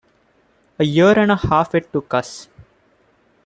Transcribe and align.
A 0.79 0.83
year 0.83 1.19
and 1.19 1.31
a 1.31 1.35
half 1.35 1.75
it 1.75 1.93
took 1.93 2.11
us. 2.15 2.49